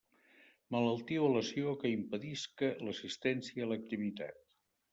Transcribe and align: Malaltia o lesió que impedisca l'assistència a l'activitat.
Malaltia 0.75 1.25
o 1.25 1.27
lesió 1.33 1.75
que 1.85 1.93
impedisca 1.97 2.73
l'assistència 2.87 3.67
a 3.67 3.71
l'activitat. 3.75 4.45